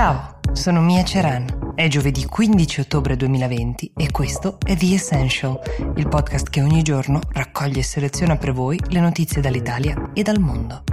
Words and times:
Ciao, 0.00 0.40
sono 0.54 0.80
Mia 0.80 1.04
Ceran. 1.04 1.74
È 1.74 1.86
giovedì 1.86 2.24
15 2.24 2.80
ottobre 2.80 3.16
2020 3.16 3.92
e 3.94 4.10
questo 4.10 4.56
è 4.64 4.74
The 4.74 4.94
Essential, 4.94 5.60
il 5.96 6.08
podcast 6.08 6.48
che 6.48 6.62
ogni 6.62 6.80
giorno 6.80 7.20
raccoglie 7.32 7.80
e 7.80 7.82
seleziona 7.82 8.36
per 8.38 8.54
voi 8.54 8.80
le 8.88 8.98
notizie 8.98 9.42
dall'Italia 9.42 10.10
e 10.14 10.22
dal 10.22 10.38
mondo. 10.38 10.84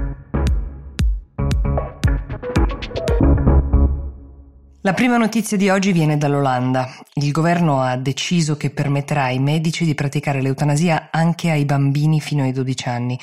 La 4.82 4.94
prima 4.94 5.16
notizia 5.16 5.56
di 5.56 5.70
oggi 5.70 5.94
viene 5.94 6.18
dall'Olanda. 6.18 6.90
Il 7.14 7.32
governo 7.32 7.80
ha 7.80 7.96
deciso 7.96 8.58
che 8.58 8.72
permetterà 8.72 9.24
ai 9.24 9.40
medici 9.40 9.86
di 9.86 9.96
praticare 9.96 10.42
l'eutanasia 10.42 11.08
anche 11.12 11.50
ai 11.50 11.64
bambini 11.64 12.20
fino 12.20 12.44
ai 12.44 12.52
12 12.52 12.90
anni 12.90 13.18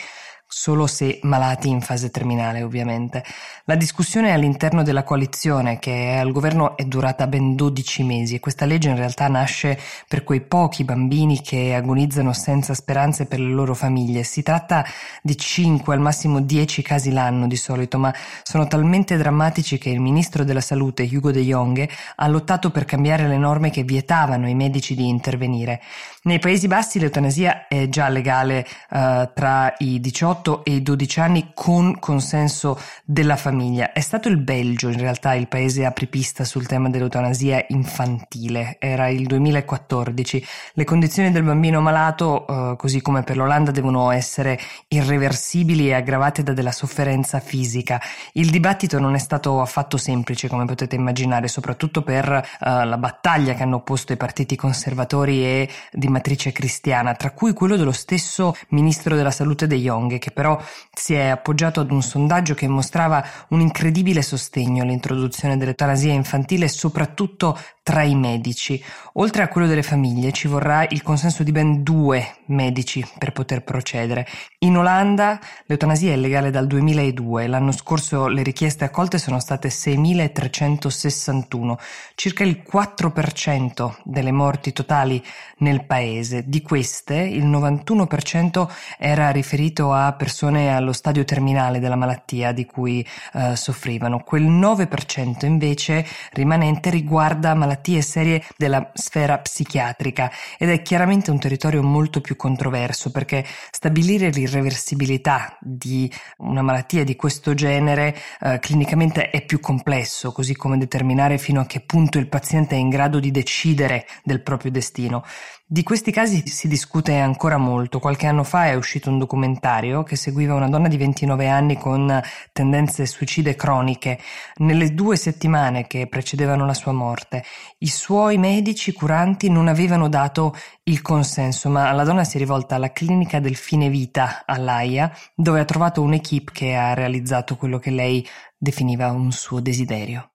solo 0.57 0.87
se 0.87 1.19
malati 1.23 1.69
in 1.69 1.81
fase 1.81 2.11
terminale 2.11 2.63
ovviamente. 2.63 3.25
La 3.65 3.75
discussione 3.75 4.33
all'interno 4.33 4.85
della 4.85 5.03
coalizione 5.03 5.81
che 5.81 6.13
è 6.13 6.17
al 6.19 6.31
governo 6.31 6.77
è 6.77 6.85
durata 6.85 7.27
ben 7.27 7.57
12 7.57 8.05
mesi 8.05 8.37
e 8.37 8.41
questa 8.41 8.65
legge 8.65 8.89
in 8.89 8.97
realtà 8.97 9.27
nasce 9.27 9.77
per 10.07 10.23
quei 10.23 10.43
pochi 10.43 10.85
bambini 10.85 11.43
che 11.43 11.75
agonizzano 11.75 12.33
senza 12.33 12.73
speranze 12.73 13.27
per 13.27 13.41
le 13.41 13.53
loro 13.53 13.75
famiglie. 13.75 14.23
Si 14.23 14.45
tratta 14.45 14.87
di 15.23 15.37
5 15.37 15.93
al 15.93 16.01
massimo 16.01 16.41
10 16.41 16.83
casi 16.83 17.11
l'anno 17.11 17.49
di 17.49 17.57
solito, 17.57 17.99
ma 17.99 18.15
sono 18.45 18.69
talmente 18.69 19.17
drammatici 19.17 19.77
che 19.77 19.91
il 19.91 20.01
ministro 20.01 20.45
della 20.45 20.61
salute 20.61 21.03
Hugo 21.03 21.33
de 21.33 21.43
Jonge 21.43 21.91
ha 22.15 22.29
lottato 22.29 22.71
per 22.71 22.85
cambiare 22.85 23.27
le 23.27 23.39
norme 23.39 23.71
che 23.71 23.83
vietavano 23.83 24.47
ai 24.47 24.55
medici 24.55 24.95
di 24.95 25.09
intervenire. 25.09 25.83
Nei 26.23 26.39
Paesi 26.39 26.69
Bassi 26.69 26.99
l'eutanasia 26.99 27.67
è 27.67 27.89
già 27.89 28.09
legale 28.09 28.67
uh, 28.91 29.29
tra 29.35 29.75
i 29.79 30.01
18 30.01 30.44
8 30.45 30.65
e 30.65 30.83
12 30.83 31.21
anni 31.21 31.51
con 31.55 31.99
consenso 31.99 32.79
della 33.03 33.37
famiglia. 33.37 33.93
È 33.93 34.01
stato 34.01 34.29
il 34.29 34.37
Belgio 34.37 34.91
in 34.91 34.99
realtà 34.99 35.33
il 35.33 35.49
paese 35.49 35.87
apripista 35.87 36.45
sul 36.45 36.67
tema 36.67 36.91
dell'eutanasia 36.91 37.65
infantile, 37.69 38.77
era 38.79 39.09
il 39.09 39.25
2014. 39.27 40.47
Le 40.75 40.85
condizioni 40.85 41.31
del 41.31 41.45
bambino 41.45 41.81
malato, 41.81 42.47
eh, 42.47 42.77
così 42.77 43.01
come 43.01 43.23
per 43.23 43.39
l'Olanda, 43.39 43.71
devono 43.71 44.11
essere 44.11 44.61
irreversibili 44.89 45.89
e 45.89 45.95
aggravate 45.95 46.43
da 46.43 46.53
della 46.53 46.73
sofferenza 46.73 47.41
fisica. 47.41 47.99
Il 48.33 48.51
dibattito 48.51 48.99
non 48.99 49.15
è 49.15 49.19
stato 49.19 49.63
affatto 49.63 49.97
semplice, 49.97 50.49
come 50.49 50.67
potete 50.67 50.95
immaginare, 50.95 51.49
soprattutto 51.49 52.03
per 52.03 52.31
eh, 52.31 52.85
la 52.85 52.99
battaglia 52.99 53.55
che 53.55 53.63
hanno 53.63 53.77
opposto 53.77 54.13
i 54.13 54.19
partiti 54.19 54.57
conservatori 54.57 55.43
e 55.43 55.71
di 55.91 56.09
matrice 56.09 56.53
cristiana, 56.53 57.15
tra 57.15 57.31
cui 57.31 57.55
quello 57.55 57.77
dello 57.77 57.93
stesso 57.93 58.55
ministro 58.69 59.17
della 59.17 59.31
salute 59.31 59.67
De 59.67 59.77
Jong, 59.77 60.19
che 60.19 60.33
però 60.35 60.61
si 60.93 61.15
è 61.15 61.29
appoggiato 61.29 61.81
ad 61.81 61.91
un 61.91 62.03
sondaggio 62.03 62.55
che 62.55 62.69
mostrava 62.69 63.25
un 63.49 63.61
incredibile 63.61 64.21
sostegno 64.21 64.83
all'introduzione 64.83 65.57
dell'eutanasia 65.57 66.13
infantile, 66.13 66.69
soprattutto 66.69 67.57
tra 67.85 68.03
i 68.03 68.15
medici. 68.15 68.83
Oltre 69.15 69.43
a 69.43 69.49
quello 69.49 69.67
delle 69.67 69.83
famiglie 69.83 70.33
ci 70.33 70.49
vorrà 70.49 70.87
il 70.89 71.03
consenso 71.03 71.43
di 71.43 71.53
ben 71.53 71.83
due 71.83 72.37
medici 72.47 73.07
per 73.19 73.33
poter 73.33 73.63
procedere. 73.63 74.27
In 74.61 74.79
Olanda 74.79 75.39
l'eutanasia 75.67 76.13
è 76.13 76.17
legale 76.17 76.51
dal 76.51 76.67
2002, 76.67 77.47
l'anno 77.47 77.73
scorso 77.73 78.27
le 78.27 78.43
richieste 78.43 78.85
accolte 78.85 79.19
sono 79.19 79.39
state 79.39 79.69
6.361, 79.69 81.77
circa 82.15 82.43
il 82.43 82.63
4% 82.67 83.97
delle 84.03 84.33
morti 84.33 84.73
totali 84.73 85.23
nel 85.59 85.85
paese. 85.85 86.45
Di 86.47 86.63
queste 86.63 87.17
il 87.17 87.47
91% 87.47 88.67
era 88.99 89.31
riferito 89.31 89.93
a 89.93 90.14
persone 90.15 90.75
allo 90.75 90.93
stadio 90.93 91.25
terminale 91.25 91.79
della 91.79 91.97
malattia 91.97 92.53
di 92.53 92.65
cui 92.65 93.07
eh, 93.35 93.57
soffrivano. 93.57 94.23
Quel 94.23 94.45
9% 94.45 95.47
invece 95.47 96.07
rimanente 96.33 96.91
riguarda 96.91 97.55
malattie 97.55 98.03
serie 98.03 98.43
della 98.57 98.91
sfera 98.95 99.39
psichiatrica 99.39 100.31
ed 100.59 100.71
è 100.71 100.83
chiaramente 100.83 101.31
un 101.31 101.39
territorio 101.39 101.83
molto 101.83 102.21
più 102.21 102.37
controverso 102.37 103.11
perché 103.11 103.45
stabilire 103.71 104.31
l'irreversibilità 104.31 105.57
di 105.61 106.11
una 106.39 106.63
malattia 106.63 107.05
di 107.05 107.17
questo 107.17 107.55
genere 107.55 108.17
eh, 108.41 108.59
clinicamente 108.61 109.31
è 109.31 109.45
più 109.45 109.61
complesso, 109.61 110.33
così 110.33 110.55
come 110.55 110.79
determinare 110.79 111.39
fino 111.39 111.61
a 111.61 111.67
che 111.67 111.81
punto 111.81 112.19
il 112.19 112.29
paziente 112.29 112.75
è 112.75 112.79
in 112.79 112.89
grado 112.89 113.21
di 113.21 113.31
decidere 113.31 114.07
del 114.23 114.43
proprio 114.43 114.71
destino. 114.71 115.25
Di 115.67 115.83
questi 115.83 116.13
casi 116.13 116.47
si 116.47 116.69
discute 116.69 117.17
ancora 117.17 117.57
molto. 117.57 117.99
Qualche 117.99 118.27
anno 118.27 118.45
fa 118.45 118.67
è 118.67 118.75
uscito 118.75 119.11
un 119.11 119.19
documentario 119.19 120.04
che 120.05 120.15
seguiva 120.15 120.55
una 120.55 120.69
donna 120.69 120.87
di 120.87 120.97
29 120.97 121.49
anni 121.49 121.77
con 121.77 122.23
tendenze 122.53 123.07
suicide 123.07 123.57
croniche. 123.57 124.21
Nelle 124.59 124.95
due 124.95 125.17
settimane 125.17 125.89
che 125.89 126.07
precedevano 126.07 126.65
la 126.65 126.75
sua 126.75 126.93
morte, 126.93 127.43
i 127.79 127.89
suoi 127.89 128.39
medici 128.39 128.93
curanti 128.93 129.51
non 129.51 129.67
avevano 129.67 130.09
dato 130.09 130.55
il 130.85 131.03
consenso, 131.03 131.69
ma 131.69 131.91
la 131.91 132.05
donna 132.05 132.23
si 132.23 132.37
è 132.37 132.39
rivolta 132.39 132.77
alla 132.77 132.93
clinica 132.93 133.41
del 133.41 133.57
fine 133.57 133.89
vita 133.89 134.45
all'AIA, 134.47 135.11
dove 135.35 135.59
ha 135.59 135.65
trovato 135.65 136.03
un'equipe 136.03 136.53
che 136.53 136.75
ha 136.77 136.95
realizzato 136.95 137.57
quello 137.57 137.81
che 137.81 137.91
lei 137.91 138.25
definiva 138.57 139.11
un 139.11 139.33
suo 139.33 139.59
desiderio. 139.61 140.34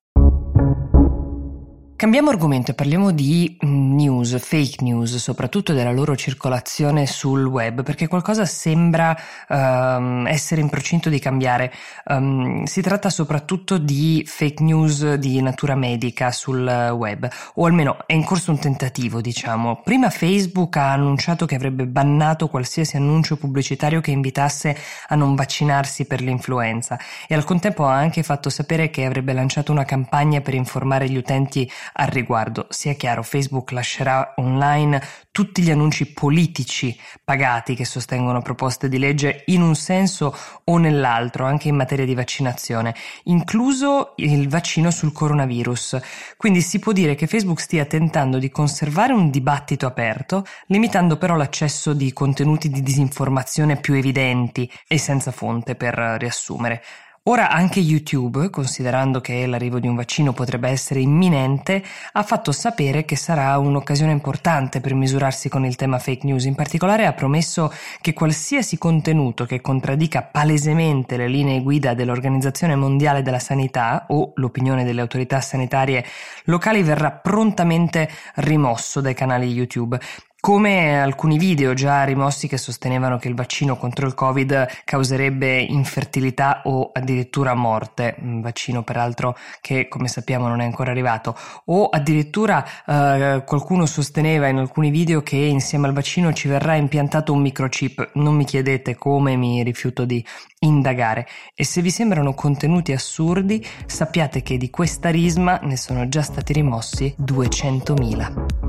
Cambiamo 2.00 2.30
argomento 2.30 2.72
e 2.72 2.76
parliamo 2.76 3.12
di 3.12 3.58
mm, 3.66 3.94
news, 3.94 4.40
fake 4.40 4.86
news, 4.86 5.18
soprattutto 5.18 5.74
della 5.74 5.92
loro 5.92 6.16
circolazione 6.16 7.06
sul 7.06 7.44
web, 7.44 7.84
perché 7.84 8.08
qualcosa 8.08 8.46
sembra 8.46 9.14
um, 9.50 10.26
essere 10.26 10.62
in 10.62 10.70
procinto 10.70 11.10
di 11.10 11.20
cambiare. 11.20 11.74
Um, 12.06 12.64
si 12.64 12.82
tratta 12.82 13.10
soprattutto 13.10 13.78
di 13.78 14.24
fake 14.26 14.64
news 14.64 15.16
di 15.16 15.42
natura 15.42 15.76
medica 15.76 16.32
sul 16.32 16.64
web, 16.64 17.30
o 17.56 17.66
almeno 17.66 17.98
è 18.06 18.14
in 18.14 18.24
corso 18.24 18.52
un 18.52 18.60
tentativo, 18.60 19.20
diciamo. 19.20 19.82
Prima 19.84 20.10
Facebook 20.10 20.78
ha 20.78 20.94
annunciato 20.94 21.46
che 21.46 21.56
avrebbe 21.56 21.86
bannato 21.86 22.48
qualsiasi 22.48 22.96
annuncio 22.96 23.36
pubblicitario 23.36 24.00
che 24.00 24.12
invitasse 24.12 24.74
a 25.10 25.16
non 25.16 25.36
vaccinarsi 25.36 26.06
per 26.06 26.22
l'influenza 26.22 26.98
e 27.28 27.36
al 27.36 27.44
contempo 27.44 27.88
ha 27.88 27.96
anche 27.96 28.24
fatto 28.24 28.50
sapere 28.50 28.90
che 28.90 29.04
avrebbe 29.04 29.34
lanciato 29.34 29.74
una 29.74 29.84
campagna 29.84 30.40
per 30.40 30.54
informare 30.54 31.10
gli 31.10 31.18
utenti 31.18 31.70
al 31.94 32.08
riguardo, 32.08 32.68
sia 32.70 32.94
chiaro, 32.94 33.24
Facebook 33.24 33.72
lascerà 33.72 34.34
online 34.38 35.02
tutti 35.32 35.62
gli 35.62 35.72
annunci 35.72 36.12
politici 36.12 36.98
pagati 37.24 37.76
che 37.76 37.86
sostengono 37.86 38.42
proposte 38.42 38.90
di 38.90 38.98
legge 38.98 39.44
in 39.48 39.62
un 39.62 39.76
senso 39.76 40.36
o 40.66 40.78
nell'altro, 40.78 41.46
anche 41.46 41.68
in 41.68 41.76
materia 41.76 42.06
di 42.06 42.14
vaccinazione, 42.14 42.96
incluso 43.24 44.14
il 44.18 44.50
vaccino 44.50 44.92
sul 44.92 45.12
coronavirus. 45.12 45.98
Quindi 46.38 46.62
si 46.62 46.80
può 46.80 46.92
dire 46.92 47.16
che 47.16 47.28
Facebook 47.28 47.62
stia 47.62 47.86
tentando 47.86 48.38
di 48.38 48.50
conservare 48.50 49.14
un 49.14 49.30
dibattito 49.30 49.86
aperto, 49.86 50.46
limitando 50.68 51.18
però 51.18 51.36
l'accesso 51.36 51.94
di 51.94 52.12
contenuti 52.14 52.70
di 52.70 52.82
disinformazione 52.82 53.78
più 53.78 53.94
evidenti 53.94 54.70
e 54.88 54.98
senza 54.98 55.32
fonte 55.32 55.76
per 55.76 55.94
riassumere. 56.20 56.84
Ora 57.24 57.52
anche 57.52 57.80
YouTube, 57.80 58.50
considerando 58.50 59.20
che 59.20 59.46
l'arrivo 59.46 59.80
di 59.80 59.88
un 59.88 59.96
vaccino 59.96 60.32
potrebbe 60.32 60.70
essere 60.70 61.02
imminente, 61.02 61.84
ha 62.14 62.24
fatto 62.24 62.52
sapere 62.52 63.04
che 63.06 63.16
sarà 63.16 63.58
un'occasione 63.58 64.12
importante 64.12 64.80
per 64.80 64.96
misurarsi 64.96 65.50
con 65.50 65.66
il 65.66 65.76
tema 65.76 66.00
fake 66.00 66.26
news. 66.26 66.46
In 66.46 66.56
particolare 66.56 67.06
ha 67.06 67.14
promesso 67.14 67.72
che 68.02 68.14
qualsiasi 68.14 68.78
contenuto 68.78 69.46
che 69.46 69.62
contraddica 69.62 70.24
palesemente 70.24 71.18
le 71.18 71.28
linee 71.28 71.62
guida 71.62 71.94
dell'Organizzazione 71.94 72.76
Mondiale 72.76 73.22
della 73.22 73.38
Sanità 73.38 74.06
o 74.08 74.32
l'opinione 74.36 74.84
delle 74.84 75.02
autorità 75.02 75.42
sanitarie 75.42 76.04
locali 76.46 76.82
verrà 76.82 77.12
prontamente 77.12 78.10
rimosso 78.36 79.02
dai 79.02 79.14
canali 79.14 79.52
YouTube 79.52 80.00
come 80.40 81.00
alcuni 81.00 81.38
video 81.38 81.74
già 81.74 82.04
rimossi 82.04 82.48
che 82.48 82.58
sostenevano 82.58 83.18
che 83.18 83.28
il 83.28 83.36
vaccino 83.36 83.78
contro 83.78 84.08
il 84.08 84.14
Covid 84.14 84.68
causerebbe 84.86 85.60
infertilità 85.60 86.62
o 86.64 86.92
addirittura 86.94 87.54
morte, 87.54 88.16
un 88.22 88.42
vaccino 88.42 88.84
peraltro 88.84 89.38
che 89.60 89.88
come 89.88 90.08
sappiamo 90.08 90.48
non 90.48 90.62
è 90.62 90.64
ancora 90.64 90.92
arrivato, 90.92 91.36
o 91.66 91.88
addirittura 91.88 92.66
eh, 92.86 93.44
qualcuno 93.46 93.86
sosteneva 93.86 94.48
in 94.48 94.58
alcuni 94.58 94.90
video 94.90 95.22
che 95.22 95.36
insieme 95.36 95.88
al 95.88 95.94
vaccino 95.94 96.32
ci 96.32 96.48
verrà 96.48 96.76
impiantato 96.76 97.34
un 97.34 97.42
microchip, 97.42 98.12
non 98.14 98.36
mi 98.36 98.46
chiedete 98.46 98.96
come, 98.96 99.36
mi 99.36 99.62
rifiuto 99.64 100.06
di 100.06 100.26
indagare. 100.60 101.28
E 101.54 101.66
se 101.66 101.82
vi 101.82 101.92
sembrano 101.92 102.34
contenuti 102.34 102.94
assurdi 102.94 103.66
sappiate 103.86 104.42
che 104.42 104.58
di 104.58 104.70
questa 104.70 105.10
risma 105.10 105.60
ne 105.64 105.76
sono 105.76 106.08
già 106.08 106.22
stati 106.22 106.54
rimossi 106.54 107.14
200.000. 107.20 108.69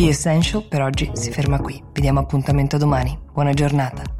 The 0.00 0.08
Essential 0.08 0.62
per 0.62 0.80
oggi 0.80 1.10
si 1.12 1.30
ferma 1.30 1.60
qui. 1.60 1.78
Vi 1.92 2.00
diamo 2.00 2.20
appuntamento 2.20 2.78
domani. 2.78 3.18
Buona 3.34 3.52
giornata. 3.52 4.19